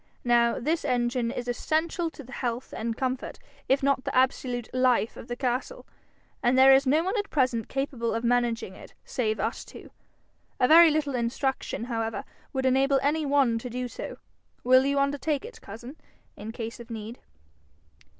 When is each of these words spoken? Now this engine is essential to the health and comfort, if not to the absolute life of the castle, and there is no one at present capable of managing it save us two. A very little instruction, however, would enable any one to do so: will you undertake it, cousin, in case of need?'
Now 0.23 0.59
this 0.59 0.83
engine 0.83 1.29
is 1.29 1.47
essential 1.47 2.09
to 2.09 2.23
the 2.23 2.31
health 2.31 2.73
and 2.75 2.97
comfort, 2.97 3.37
if 3.69 3.83
not 3.83 3.97
to 3.97 4.03
the 4.05 4.15
absolute 4.15 4.67
life 4.73 5.15
of 5.15 5.27
the 5.27 5.35
castle, 5.35 5.85
and 6.41 6.57
there 6.57 6.73
is 6.73 6.87
no 6.87 7.03
one 7.03 7.15
at 7.19 7.29
present 7.29 7.69
capable 7.69 8.15
of 8.15 8.23
managing 8.23 8.73
it 8.73 8.95
save 9.05 9.39
us 9.39 9.63
two. 9.63 9.91
A 10.59 10.67
very 10.67 10.89
little 10.89 11.13
instruction, 11.13 11.83
however, 11.83 12.23
would 12.51 12.65
enable 12.65 12.99
any 13.03 13.27
one 13.27 13.59
to 13.59 13.69
do 13.69 13.87
so: 13.87 14.17
will 14.63 14.85
you 14.85 14.97
undertake 14.97 15.45
it, 15.45 15.61
cousin, 15.61 15.95
in 16.35 16.51
case 16.51 16.79
of 16.79 16.89
need?' 16.89 17.19